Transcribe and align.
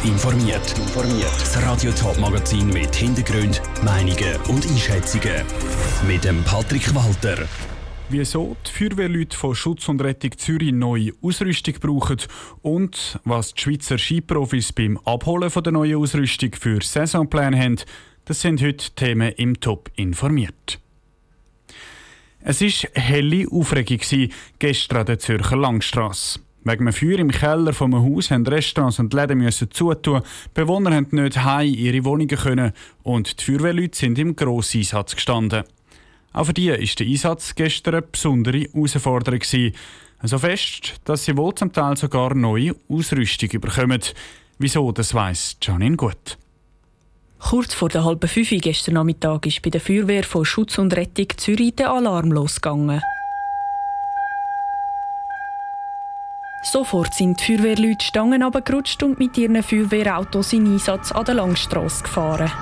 Top 0.00 0.08
informiert. 0.08 0.74
Das 1.40 1.62
Radio 1.62 1.92
Top 1.92 2.18
Magazin 2.18 2.68
mit 2.68 2.94
Hintergrund, 2.94 3.60
Meinungen 3.84 4.36
und 4.48 4.66
Einschätzungen 4.66 5.44
mit 6.06 6.24
dem 6.24 6.42
Patrick 6.44 6.94
Walter. 6.94 7.46
Wieso 8.08 8.56
die 8.66 8.70
Feuerwehrleute 8.70 9.36
von 9.36 9.54
Schutz 9.54 9.88
und 9.88 10.00
Rettung 10.02 10.32
Zürich 10.36 10.72
neue 10.72 11.12
Ausrüstung 11.22 11.74
brauchen 11.80 12.18
und 12.62 13.20
was 13.24 13.54
die 13.54 13.62
Schweizer 13.62 13.98
Skiprofis 13.98 14.72
beim 14.72 14.98
Abholen 15.04 15.50
von 15.50 15.64
der 15.64 15.72
neuen 15.72 15.96
Ausrüstung 15.96 16.52
für 16.58 16.80
Saisonplan 16.82 17.58
haben, 17.58 17.76
das 18.24 18.40
sind 18.40 18.62
heute 18.62 18.90
Themen 18.92 19.32
im 19.32 19.60
Top 19.60 19.90
informiert. 19.96 20.78
Es 22.42 22.62
war 22.62 22.90
helle 22.94 23.46
Aufregung 23.50 24.00
gestern 24.58 24.98
an 24.98 25.06
der 25.06 25.18
Zürcher 25.18 25.56
Langstrasse. 25.56 26.40
Wegen 26.62 26.82
einem 26.82 26.92
Feuer 26.92 27.18
im 27.18 27.30
Keller 27.30 27.72
von 27.72 27.94
einem 27.94 28.04
Haus 28.04 28.30
mussten 28.30 28.46
Restaurants 28.46 28.98
und 28.98 29.14
Läden 29.14 29.38
müssen 29.38 29.70
zutun. 29.70 30.20
Bewohner 30.52 30.90
konnten 30.90 31.22
nicht 31.22 31.42
heim 31.42 31.72
ihre 31.72 32.04
Wohnungen 32.04 32.28
können 32.28 32.72
und 33.02 33.40
die 33.40 33.44
Feuerwehrleute 33.44 33.96
sind 33.96 34.18
im 34.18 34.36
Grosseinsatz 34.36 35.14
gestanden. 35.14 35.64
Auch 36.32 36.44
für 36.44 36.52
die 36.52 36.68
war 36.70 36.76
der 36.76 37.06
Einsatz 37.06 37.54
gestern 37.54 37.94
eine 37.94 38.02
besondere 38.02 38.60
Herausforderung. 38.60 39.40
So 40.22 40.38
fest, 40.38 41.00
dass 41.04 41.24
sie 41.24 41.36
wohl 41.36 41.54
zum 41.54 41.72
Teil 41.72 41.96
sogar 41.96 42.34
neue 42.34 42.76
Ausrüstung 42.90 43.48
bekommen. 43.58 44.02
Wieso, 44.58 44.92
das 44.92 45.14
weiss 45.14 45.56
Janine 45.62 45.96
gut. 45.96 46.36
Kurz 47.38 47.72
vor 47.72 47.88
der 47.88 48.04
halben 48.04 48.28
fünf 48.28 48.50
gestern 48.50 48.94
Nachmittag 48.94 49.46
ist 49.46 49.62
bei 49.62 49.70
der 49.70 49.80
Feuerwehr 49.80 50.24
von 50.24 50.44
Schutz 50.44 50.76
und 50.76 50.94
Rettung 50.94 51.28
Zürich 51.38 51.74
der 51.74 51.90
Alarm 51.90 52.30
losgegangen. 52.30 53.00
Sofort 56.62 57.14
sind 57.14 57.40
die 57.40 57.56
Feuerwehrleute 57.56 58.04
Stangen 58.04 58.42
runtergerutscht 58.42 59.02
und 59.02 59.18
mit 59.18 59.36
ihren 59.38 59.62
Feuerwehrautos 59.62 60.52
in 60.52 60.66
Einsatz 60.66 61.10
an 61.10 61.24
der 61.24 61.34
Langstrasse 61.34 62.02
gefahren. 62.02 62.52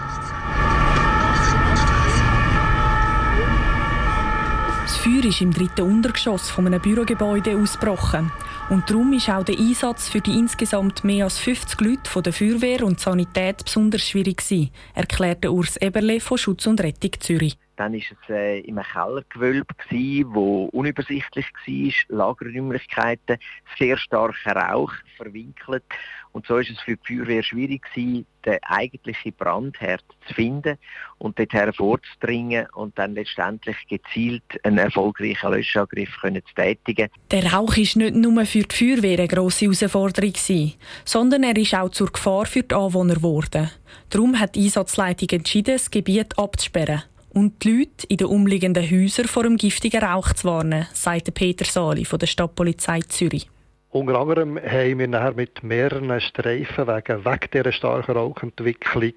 Das 4.83 4.97
Feuer 4.97 5.25
ist 5.25 5.41
im 5.41 5.53
dritten 5.53 5.83
Untergeschoss 5.83 6.49
von 6.49 6.67
einem 6.67 6.81
Bürogebäude 6.81 7.57
ausgebrochen. 7.57 8.31
Und 8.71 8.89
darum 8.89 9.13
ist 9.15 9.31
auch 9.31 9.45
der 9.45 9.59
Einsatz 9.59 10.09
für 10.09 10.21
die 10.21 10.39
insgesamt 10.39 11.03
mehr 11.03 11.25
als 11.25 11.39
50 11.39 11.81
Leute 11.81 12.11
von 12.11 12.23
der 12.23 12.33
Feuerwehr 12.33 12.85
und 12.85 13.01
Sanität 13.01 13.65
besonders 13.65 14.03
schwierig 14.03 14.39
gewesen, 14.39 14.71
erklärte 14.95 15.51
Urs 15.51 15.77
Eberle 15.79 16.21
von 16.21 16.39
Schutz 16.39 16.67
und 16.67 16.81
Rettung 16.81 17.13
Zürich. 17.19 17.57
Dann 17.79 17.93
war 17.93 18.01
es 18.01 18.29
äh, 18.29 18.59
im 18.63 18.81
Kellergewölbe, 18.81 19.73
gewesen, 19.89 20.35
wo 20.35 20.65
unübersichtlich 20.73 21.47
war, 21.47 22.17
Lagerräumlichkeiten, 22.17 23.39
sehr 23.79 23.97
starker 23.97 24.57
Rauch, 24.57 24.93
verwinkelt. 25.17 25.85
Und 26.33 26.45
so 26.47 26.57
ist 26.57 26.71
es 26.71 26.81
für 26.81 26.97
die 26.97 27.19
Feuerwehr 27.19 27.45
schwierig 27.45 27.83
gewesen, 27.83 28.27
den 28.45 28.59
eigentlichen 28.65 29.33
Brandherd 29.33 30.03
zu 30.27 30.35
finden 30.35 30.77
und 31.19 31.39
dorthin 31.39 31.73
vorzudringen 31.73 32.67
und 32.75 32.99
dann 32.99 33.15
letztendlich 33.15 33.77
gezielt 33.89 34.43
einen 34.65 34.79
erfolgreichen 34.79 35.53
Löschangriff 35.53 36.11
zu 36.21 36.55
tätigen. 36.57 37.11
Der 37.31 37.53
Rauch 37.53 37.77
ist 37.77 37.95
nicht 37.95 38.17
nur 38.17 38.45
für 38.45 38.63
die 38.63 38.77
Feuerwehr 38.77 39.21
eine 39.21 39.29
grosse 39.29 39.67
Herausforderung 39.67 40.33
gewesen, 40.33 40.75
sondern 41.05 41.45
er 41.45 41.57
ist 41.57 41.75
auch 41.75 41.91
zur 41.91 42.11
Gefahr 42.11 42.47
für 42.47 42.65
die 42.65 42.75
Anwohner 42.75 43.15
geworden. 43.15 43.71
Darum 44.11 44.41
hat 44.41 44.57
die 44.57 44.65
Einsatzleitung 44.65 45.29
entschieden, 45.31 45.77
das 45.77 45.93
Gebiet 45.93 46.37
abzusperren 46.37 47.05
und 47.31 47.65
die 47.65 47.79
Leute 47.79 48.07
in 48.09 48.17
den 48.19 48.27
umliegenden 48.27 48.91
Häusern 48.91 49.27
vor 49.27 49.43
dem 49.43 49.57
giftigen 49.57 50.03
Rauch 50.03 50.33
zu 50.33 50.49
warnen, 50.49 50.87
sagt 50.93 51.33
Peter 51.35 51.65
Sali 51.65 52.05
von 52.05 52.19
der 52.19 52.27
Stadtpolizei 52.27 53.01
Zürich. 53.09 53.49
Unter 53.91 54.21
anderem 54.21 54.59
haben 54.59 54.99
wir 54.99 55.09
nachher 55.09 55.33
mit 55.33 55.63
mehreren 55.63 56.21
Streifen 56.21 56.87
wegen, 56.87 57.25
wegen 57.25 57.51
dieser 57.55 57.73
starken 57.73 58.17
Rauchentwicklung 58.17 59.15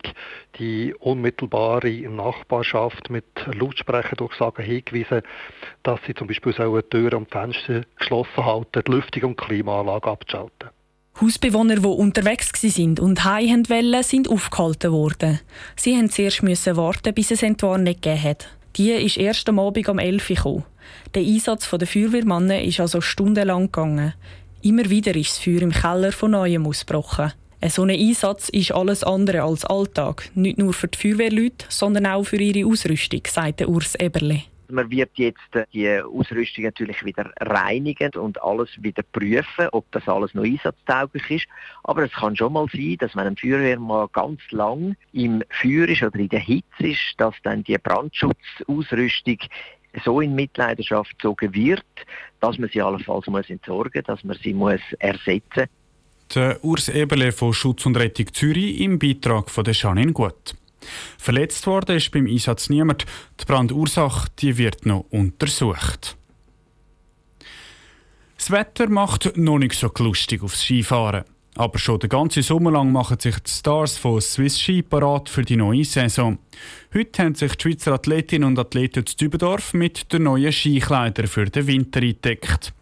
die 0.59 0.95
unmittelbare 0.97 1.91
Nachbarschaft 2.09 3.09
mit 3.09 3.25
Lautsprecherdurchsagen 3.47 4.63
hingewiesen, 4.63 5.23
dass 5.83 5.99
sie 6.07 6.13
zum 6.13 6.27
Beispiel 6.27 6.53
Türen 6.89 7.15
und 7.15 7.31
Fenster 7.31 7.83
geschlossen 7.99 8.45
halten, 8.45 8.81
die 8.87 8.91
Lüftung 8.91 9.23
und 9.23 9.37
Klimaanlage 9.37 10.09
abzuschalten. 10.09 10.69
Hausbewohner, 11.19 11.75
die 11.75 11.87
unterwegs 11.87 12.51
waren 12.53 12.99
und 12.99 13.23
heim 13.23 13.69
wollten, 13.69 14.03
sind 14.03 14.29
aufgehalten 14.29 14.91
worden. 14.91 15.39
Sie 15.75 15.95
mussten 15.95 16.09
zuerst 16.09 16.75
warten, 16.75 17.13
bis 17.13 17.31
es 17.31 17.43
Entwarnung 17.43 17.85
gegeben 17.85 18.23
hat. 18.23 18.47
Die 18.77 18.91
ist 18.91 19.17
erst 19.17 19.49
am 19.49 19.59
Abend 19.59 19.89
um 19.89 19.99
11 19.99 20.29
Uhr 20.29 20.35
gekommen. 20.35 20.65
Der 21.13 21.23
Einsatz 21.23 21.69
der 21.69 21.87
Feuerwehrmannen 21.87 22.63
ist 22.63 22.79
also 22.79 23.01
stundenlang 23.01 23.65
gegangen. 23.65 24.13
Immer 24.61 24.89
wieder 24.89 25.15
ist 25.15 25.31
das 25.31 25.37
Feuer 25.39 25.61
im 25.61 25.71
Keller 25.71 26.11
von 26.11 26.31
Neuem 26.31 26.65
ausgebrochen. 26.65 27.33
Ein 27.59 27.69
solcher 27.69 27.99
Einsatz 27.99 28.49
ist 28.49 28.71
alles 28.71 29.03
andere 29.03 29.43
als 29.43 29.65
Alltag. 29.65 30.31
Nicht 30.33 30.57
nur 30.57 30.73
für 30.73 30.87
die 30.87 30.97
Feuerwehrleute, 30.97 31.65
sondern 31.69 32.07
auch 32.07 32.23
für 32.23 32.37
ihre 32.37 32.67
Ausrüstung, 32.67 33.21
sagt 33.27 33.61
Urs 33.67 33.95
Eberle. 33.95 34.43
Man 34.71 34.89
wird 34.89 35.11
jetzt 35.15 35.55
äh, 35.55 35.65
die 35.73 35.89
Ausrüstung 35.99 36.63
natürlich 36.63 37.03
wieder 37.03 37.31
reinigen 37.39 38.11
und 38.15 38.41
alles 38.41 38.69
wieder 38.77 39.03
prüfen, 39.03 39.67
ob 39.71 39.91
das 39.91 40.07
alles 40.07 40.33
noch 40.33 40.43
einsatztauglich 40.43 41.29
ist. 41.29 41.47
Aber 41.83 42.03
es 42.03 42.11
kann 42.11 42.35
schon 42.35 42.53
mal 42.53 42.67
sein, 42.71 42.97
dass 42.99 43.15
wenn 43.15 43.27
ein 43.27 43.37
Feuerwehr 43.37 43.79
mal 43.79 44.07
ganz 44.09 44.39
lang 44.51 44.95
im 45.13 45.43
Feuer 45.49 45.87
ist 45.87 46.03
oder 46.03 46.19
in 46.19 46.29
der 46.29 46.39
Hitze 46.39 46.87
ist, 46.87 47.13
dass 47.17 47.35
dann 47.43 47.63
die 47.63 47.77
Brandschutzausrüstung 47.77 49.37
so 50.05 50.21
in 50.21 50.35
Mitleidenschaft 50.35 51.11
gezogen 51.11 51.53
wird, 51.53 51.83
dass 52.39 52.57
man 52.57 52.69
sie 52.69 52.81
allenfalls 52.81 53.27
muss 53.27 53.49
entsorgen 53.49 54.03
dass 54.05 54.23
man 54.23 54.37
sie 54.41 54.53
muss 54.53 54.81
ersetzen 54.99 55.67
muss. 56.35 56.57
Urs 56.61 56.87
Eberle 56.87 57.33
von 57.33 57.53
Schutz 57.53 57.85
und 57.85 57.97
Rettung 57.97 58.31
Zürich 58.31 58.79
im 58.79 58.99
Beitrag 58.99 59.49
von 59.49 59.65
Janine 59.69 60.13
Gut. 60.13 60.55
Verletzt 61.17 61.67
worden 61.67 61.97
ist 61.97 62.11
beim 62.11 62.27
Einsatz 62.27 62.69
niemand. 62.69 63.05
Die 63.39 63.45
Brandursache 63.45 64.29
die 64.39 64.57
wird 64.57 64.85
noch 64.85 65.05
untersucht. 65.09 66.17
Das 68.37 68.49
Wetter 68.49 68.89
macht 68.89 69.37
noch 69.37 69.59
nicht 69.59 69.75
so 69.75 69.91
lustig 69.99 70.41
aufs 70.41 70.61
Skifahren. 70.61 71.25
Aber 71.55 71.77
schon 71.77 71.99
den 71.99 72.09
ganzen 72.09 72.43
Sommer 72.43 72.71
lang 72.71 72.91
machen 72.91 73.19
sich 73.19 73.37
die 73.39 73.51
Stars 73.51 73.97
von 73.97 74.21
Swiss 74.21 74.59
Ski 74.59 74.81
parat 74.81 75.29
für 75.29 75.43
die 75.43 75.57
neue 75.57 75.83
Saison. 75.83 76.39
Heute 76.93 77.23
haben 77.23 77.35
sich 77.35 77.55
die 77.55 77.61
Schweizer 77.61 77.91
Athletinnen 77.93 78.47
und 78.47 78.57
Athleten 78.57 79.05
zu 79.05 79.17
Dübendorf 79.17 79.73
mit 79.73 80.11
den 80.13 80.23
neuen 80.23 80.51
Skikleidern 80.51 81.27
für 81.27 81.45
den 81.45 81.67
Winter 81.67 82.01
entdeckt. 82.01 82.73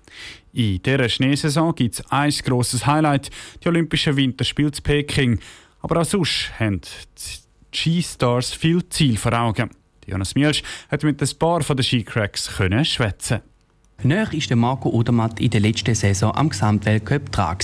In 0.53 0.81
dieser 0.81 1.09
Schneesaison 1.09 1.73
gibt 1.75 1.95
es 1.95 2.11
ein 2.11 2.31
grosses 2.45 2.85
Highlight, 2.85 3.31
die 3.63 3.67
Olympischen 3.67 4.15
Winterspiele 4.15 4.71
zu 4.71 4.81
Peking. 4.81 5.39
Aber 5.81 6.01
auch 6.01 6.05
sonst 6.05 6.51
haben 6.59 6.81
die 6.81 7.48
Skistars 7.73 8.53
viel 8.53 8.87
Ziel 8.89 9.17
vor 9.17 9.33
Augen. 9.33 9.69
Jonas 10.05 10.35
Mielsch 10.35 10.63
hat 10.89 11.03
mit 11.03 11.21
ein 11.21 11.37
paar 11.37 11.61
von 11.61 11.77
den 11.77 11.83
Skicracks 11.83 12.49
schwätzen. 12.83 13.41
Näher 14.01 14.31
ist 14.31 14.49
Marco 14.55 14.89
Odermatt 14.89 15.41
in 15.41 15.49
der 15.49 15.59
letzten 15.59 15.93
Saison 15.93 16.33
am 16.33 16.47
Gesamtweltcup 16.47 17.33
dran. 17.33 17.57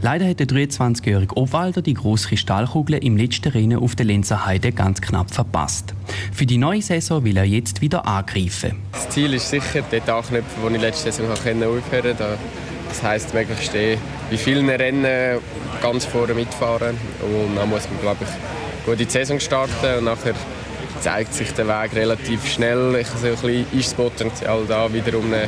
Leider 0.00 0.26
hat 0.26 0.40
der 0.40 0.46
23-jährige 0.46 1.36
Obwalder 1.36 1.82
die 1.82 1.92
grosse 1.92 2.28
Kristallkugel 2.28 3.04
im 3.04 3.18
letzten 3.18 3.50
Rennen 3.52 3.78
auf 3.78 3.94
der 3.94 4.06
Lenzer 4.06 4.46
Heide 4.46 4.72
ganz 4.72 5.02
knapp 5.02 5.30
verpasst. 5.30 5.92
Für 6.32 6.46
die 6.46 6.56
neue 6.56 6.80
Saison 6.80 7.22
will 7.22 7.36
er 7.36 7.44
jetzt 7.44 7.82
wieder 7.82 8.06
angreifen. 8.06 8.76
Das 8.92 9.10
Ziel 9.10 9.34
ist 9.34 9.50
sicher, 9.50 9.82
dort 9.90 10.08
anknüpfen, 10.08 10.62
wo 10.62 10.68
ich 10.68 10.80
letzte 10.80 11.12
Saison 11.12 11.30
aufhören 11.30 11.60
konnte. 11.60 12.38
Das 12.88 13.02
heisst, 13.02 13.34
möglichst 13.34 13.74
bei 13.74 13.98
vielen 14.38 14.70
Rennen 14.70 15.38
ganz 15.82 16.06
vorne 16.06 16.32
mitfahren. 16.32 16.96
Und 17.20 17.56
dann 17.56 17.68
muss 17.68 17.86
man, 17.90 18.00
glaube 18.00 18.24
ich, 18.24 18.67
gut 18.88 19.00
in 19.00 19.06
die 19.06 19.12
Saison 19.12 19.38
starten 19.38 19.98
und 19.98 20.04
nachher 20.04 20.34
zeigt 21.00 21.34
sich 21.34 21.52
der 21.52 21.68
Weg 21.68 21.94
relativ 21.94 22.46
schnell. 22.46 22.96
Ich 22.98 23.08
habe 23.10 23.36
so 23.36 23.46
ein 23.46 23.54
bisschen 23.54 23.66
das 23.76 23.94
Potenzial 23.94 24.62
da, 24.66 24.90
wieder 24.90 25.18
um 25.18 25.26
eine 25.26 25.46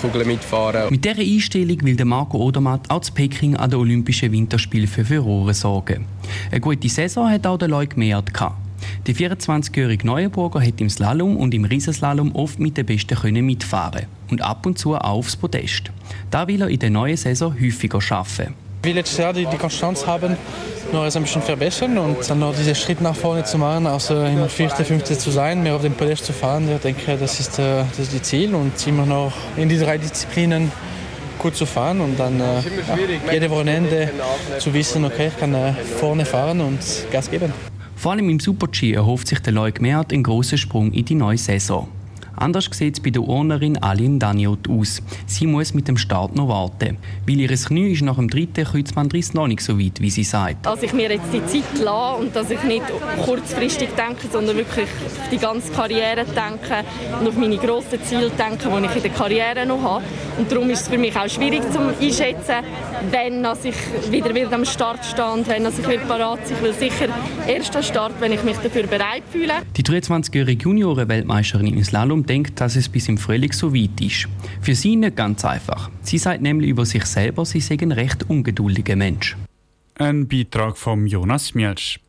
Kugel 0.00 0.24
mitfahren. 0.24 0.90
Mit 0.90 1.04
dieser 1.04 1.20
Einstellung 1.20 1.80
will 1.82 2.04
Marco 2.04 2.38
Odermatt 2.38 2.90
auch 2.90 3.00
zu 3.00 3.12
Peking 3.12 3.56
an 3.56 3.70
den 3.70 3.78
Olympischen 3.78 4.32
Winterspielen 4.32 4.88
für 4.88 5.04
Furore 5.04 5.54
sorgen. 5.54 6.06
Eine 6.50 6.60
gute 6.60 6.88
Saison 6.88 7.30
hat 7.30 7.46
auch 7.46 7.58
der 7.58 7.68
Leuk 7.68 7.96
Meert 7.96 8.34
gehabt. 8.34 8.56
Der 9.06 9.14
24-jährige 9.14 10.04
Neuenburger 10.04 10.60
hat 10.60 10.80
im 10.80 10.90
Slalom 10.90 11.36
und 11.36 11.54
im 11.54 11.64
Riesenslalom 11.64 12.34
oft 12.34 12.58
mit 12.58 12.76
den 12.76 12.86
Besten 12.86 13.46
mitfahren 13.46 14.06
und 14.30 14.42
ab 14.42 14.66
und 14.66 14.78
zu 14.78 14.96
auch 14.96 15.04
aufs 15.04 15.36
Podest. 15.36 15.92
Da 16.30 16.48
will 16.48 16.60
er 16.60 16.68
in 16.68 16.80
der 16.80 16.90
neuen 16.90 17.16
Saison 17.16 17.54
häufiger 17.54 18.00
schaffen. 18.00 18.63
Will 18.84 18.94
letztes 18.94 19.16
Jahr 19.16 19.32
die, 19.32 19.46
die 19.46 19.56
Konstanz 19.56 20.06
haben, 20.06 20.36
noch 20.92 21.02
ein 21.04 21.22
bisschen 21.22 21.40
verbessern 21.40 21.96
und 21.96 22.28
dann 22.28 22.38
noch 22.38 22.54
diesen 22.54 22.74
Schritt 22.74 23.00
nach 23.00 23.16
vorne 23.16 23.42
zu 23.44 23.56
machen, 23.56 23.86
also 23.86 24.22
im 24.22 24.46
vierten, 24.48 24.84
fünften 24.84 25.18
zu 25.18 25.30
sein, 25.30 25.62
mehr 25.62 25.74
auf 25.74 25.82
dem 25.82 25.94
Podest 25.94 26.26
zu 26.26 26.34
fahren. 26.34 26.68
Ich 26.70 26.82
denke, 26.82 27.16
das 27.16 27.40
ist, 27.40 27.58
äh, 27.58 27.84
das 27.88 27.98
ist 27.98 28.14
das 28.14 28.22
Ziel 28.22 28.54
und 28.54 28.86
immer 28.86 29.06
noch 29.06 29.32
in 29.56 29.70
die 29.70 29.78
drei 29.78 29.96
Disziplinen 29.96 30.70
gut 31.38 31.56
zu 31.56 31.64
fahren 31.64 32.00
und 32.02 32.18
dann 32.18 32.38
äh, 32.38 32.60
ja, 32.60 33.32
jede 33.32 33.50
Wochenende 33.50 34.10
zu 34.58 34.72
wissen, 34.74 35.04
okay, 35.06 35.28
ich 35.28 35.36
kann 35.38 35.54
äh, 35.54 35.72
vorne 35.72 36.26
fahren 36.26 36.60
und 36.60 36.78
Gas 37.10 37.30
geben. 37.30 37.52
Vor 37.96 38.12
allem 38.12 38.28
im 38.28 38.38
Super-G 38.38 38.92
erhofft 38.92 39.28
sich 39.28 39.40
der 39.40 39.54
Leuk 39.54 39.80
Meert 39.80 40.12
einen 40.12 40.22
großen 40.22 40.58
Sprung 40.58 40.92
in 40.92 41.06
die 41.06 41.14
neue 41.14 41.38
Saison. 41.38 41.88
Anders 42.36 42.68
sieht 42.72 42.94
es 42.94 43.00
bei 43.00 43.10
der 43.10 43.22
Urnerin 43.22 43.78
Aline 43.82 44.18
Daniot 44.18 44.68
aus. 44.68 45.02
Sie 45.26 45.46
muss 45.46 45.74
mit 45.74 45.88
dem 45.88 45.96
Start 45.96 46.34
noch 46.34 46.48
warten. 46.48 46.98
Weil 47.26 47.40
ihr 47.40 47.48
Knie 47.48 47.92
ist 47.92 48.02
nach 48.02 48.16
dem 48.16 48.28
dritten 48.28 48.64
Kreuzbandriss 48.64 49.34
noch 49.34 49.46
nicht 49.46 49.60
so 49.60 49.78
weit, 49.78 50.00
wie 50.00 50.10
sie 50.10 50.24
sagt. 50.24 50.66
Dass 50.66 50.82
ich 50.82 50.92
mir 50.92 51.10
jetzt 51.10 51.32
die 51.32 51.44
Zeit 51.46 51.82
lasse 51.82 52.20
und 52.20 52.34
dass 52.34 52.50
ich 52.50 52.62
nicht 52.64 52.84
kurzfristig 53.24 53.90
denke, 53.90 54.26
sondern 54.30 54.56
wirklich 54.56 54.86
auf 54.86 55.28
die 55.30 55.38
ganze 55.38 55.72
Karriere 55.72 56.24
denke 56.24 56.84
und 57.20 57.28
auf 57.28 57.36
meine 57.36 57.56
grossen 57.56 58.02
Ziele 58.02 58.30
denke, 58.30 58.68
die 58.68 58.86
ich 58.86 58.96
in 58.96 59.02
der 59.02 59.10
Karriere 59.12 59.66
noch 59.66 59.82
habe. 59.82 60.04
Und 60.36 60.50
darum 60.50 60.68
ist 60.70 60.82
es 60.82 60.88
für 60.88 60.98
mich 60.98 61.16
auch 61.16 61.28
schwierig 61.28 61.62
zu 61.70 61.78
einschätzen, 61.78 62.64
wenn 63.10 63.46
ich 63.62 64.34
wieder 64.34 64.52
am 64.52 64.64
Start 64.64 65.04
stand, 65.04 65.48
wenn 65.48 65.66
ich 65.66 65.78
wieder 65.78 66.04
parat 66.04 66.46
sein 66.46 66.56
will. 66.62 66.72
Sicher 66.72 67.08
erster 67.46 67.82
Start, 67.82 68.14
wenn 68.20 68.32
ich 68.32 68.42
mich 68.42 68.56
dafür 68.56 68.84
bereit 68.86 69.22
fühle. 69.30 69.54
Die 69.76 69.82
23-jährige 69.82 70.64
Junioren-Weltmeisterin 70.64 71.66
im 71.66 71.84
Slalom 71.84 72.23
denkt, 72.24 72.60
dass 72.60 72.76
es 72.76 72.88
bis 72.88 73.08
im 73.08 73.18
Frühling 73.18 73.52
so 73.52 73.74
weit 73.74 74.00
ist. 74.00 74.28
Für 74.60 74.74
sie 74.74 74.96
nicht 74.96 75.16
ganz 75.16 75.44
einfach. 75.44 75.90
Sie 76.02 76.18
sagt 76.18 76.42
nämlich 76.42 76.70
über 76.70 76.84
sich 76.84 77.04
selber, 77.04 77.44
sie 77.44 77.60
sei 77.60 77.76
ein 77.80 77.92
recht 77.92 78.28
ungeduldiger 78.28 78.96
Mensch. 78.96 79.36
Ein 79.96 80.26
Beitrag 80.26 80.76
von 80.76 81.06
Jonas 81.06 81.54
Mielsch. 81.54 82.00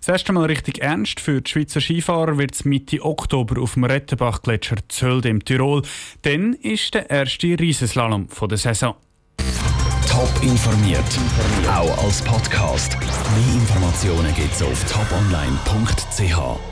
Das 0.00 0.08
erste 0.08 0.32
Mal 0.32 0.46
richtig 0.46 0.80
ernst 0.80 1.20
für 1.20 1.40
die 1.40 1.50
Schweizer 1.50 1.80
Skifahrer 1.80 2.38
wird 2.38 2.54
es 2.54 2.64
Mitte 2.64 3.04
Oktober 3.04 3.60
auf 3.60 3.74
dem 3.74 3.84
Rettenbach-Gletscher 3.84 4.76
Zölde 4.88 5.28
im 5.28 5.44
Tirol. 5.44 5.82
Dann 6.22 6.54
ist 6.54 6.94
der 6.94 7.10
erste 7.10 7.58
Riesenslalom 7.58 8.28
der 8.48 8.58
Saison. 8.58 8.94
Top 10.08 10.30
informiert, 10.42 11.04
auch 11.68 12.04
als 12.04 12.22
Podcast. 12.22 12.96
Mehr 12.98 13.54
Informationen 13.54 14.34
gibt 14.34 14.52
es 14.52 14.62
auf 14.62 14.84
toponline.ch. 14.90 16.67